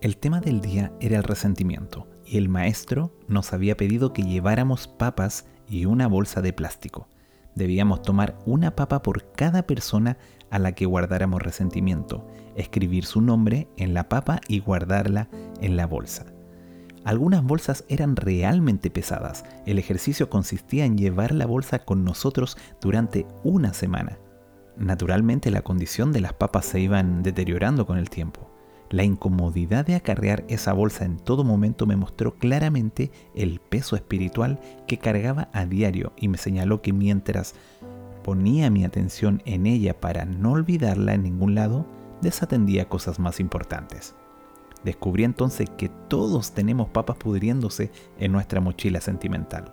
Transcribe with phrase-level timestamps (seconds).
[0.00, 4.86] El tema del día era el resentimiento y el maestro nos había pedido que lleváramos
[4.86, 7.08] papas y una bolsa de plástico.
[7.56, 10.16] Debíamos tomar una papa por cada persona
[10.50, 12.24] a la que guardáramos resentimiento,
[12.54, 15.28] escribir su nombre en la papa y guardarla
[15.60, 16.26] en la bolsa.
[17.02, 19.44] Algunas bolsas eran realmente pesadas.
[19.66, 24.18] El ejercicio consistía en llevar la bolsa con nosotros durante una semana.
[24.76, 28.57] Naturalmente la condición de las papas se iban deteriorando con el tiempo.
[28.90, 34.60] La incomodidad de acarrear esa bolsa en todo momento me mostró claramente el peso espiritual
[34.86, 37.54] que cargaba a diario y me señaló que mientras
[38.24, 41.86] ponía mi atención en ella para no olvidarla en ningún lado,
[42.22, 44.14] desatendía cosas más importantes.
[44.84, 49.72] Descubrí entonces que todos tenemos papas pudriéndose en nuestra mochila sentimental.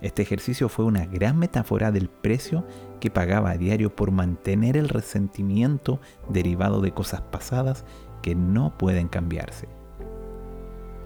[0.00, 2.66] Este ejercicio fue una gran metáfora del precio
[3.00, 7.84] que pagaba a diario por mantener el resentimiento derivado de cosas pasadas
[8.22, 9.68] que no pueden cambiarse.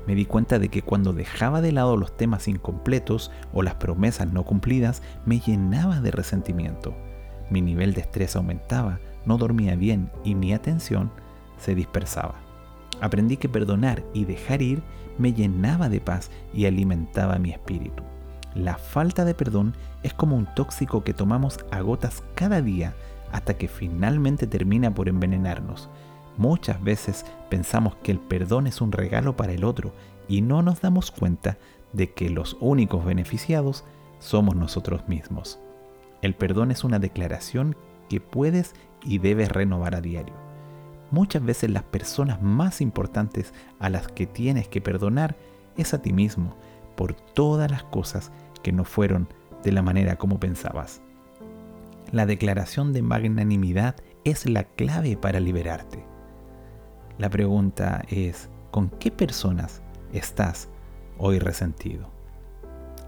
[0.07, 4.33] Me di cuenta de que cuando dejaba de lado los temas incompletos o las promesas
[4.33, 6.95] no cumplidas, me llenaba de resentimiento.
[7.51, 11.11] Mi nivel de estrés aumentaba, no dormía bien y mi atención
[11.59, 12.35] se dispersaba.
[13.01, 14.83] Aprendí que perdonar y dejar ir
[15.19, 18.03] me llenaba de paz y alimentaba mi espíritu.
[18.55, 22.95] La falta de perdón es como un tóxico que tomamos a gotas cada día
[23.33, 25.91] hasta que finalmente termina por envenenarnos.
[26.37, 29.93] Muchas veces pensamos que el perdón es un regalo para el otro
[30.29, 31.59] y no nos damos cuenta
[31.93, 33.85] de que los únicos beneficiados
[34.19, 35.61] somos nosotros mismos.
[36.23, 37.77] El perdón es una declaración
[38.09, 38.75] que puedes
[39.05, 40.35] y debes renovar a diario.
[41.11, 45.37] Muchas veces las personas más importantes a las que tienes que perdonar
[45.77, 46.57] es a ti mismo
[46.97, 49.29] por todas las cosas que no fueron
[49.63, 51.01] de la manera como pensabas.
[52.11, 56.14] La declaración de magnanimidad es la clave para liberarte.
[57.19, 60.69] La pregunta es, ¿con qué personas estás
[61.17, 62.09] hoy resentido?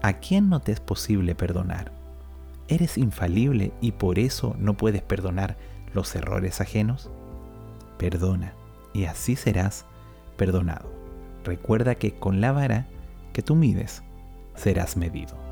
[0.01, 1.91] ¿A quién no te es posible perdonar?
[2.69, 5.57] ¿Eres infalible y por eso no puedes perdonar
[5.93, 7.09] los errores ajenos?
[7.97, 8.53] Perdona
[8.93, 9.85] y así serás
[10.37, 10.89] perdonado.
[11.43, 12.87] Recuerda que con la vara
[13.33, 14.03] que tú mides
[14.55, 15.46] serás medido.